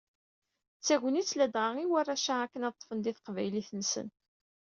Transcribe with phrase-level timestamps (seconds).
[0.77, 4.07] D tagnit ladɣa i warrac-a akken ad ṭṭfen di teqbaylit-nsen.